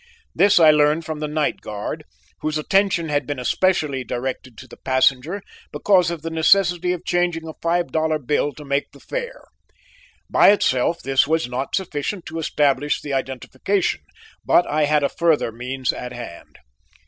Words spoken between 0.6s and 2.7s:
learned from the night guard, whose